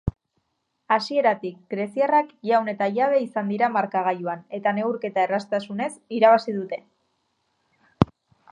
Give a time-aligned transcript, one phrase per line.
[0.95, 6.81] Hasieratik greziarrak jaun eta jabe izan dira markagailuan eta neurketa erraztasunez irabazi dute.